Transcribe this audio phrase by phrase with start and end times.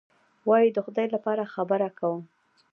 [0.49, 2.21] وایي: د خدای لپاره خبره کوم.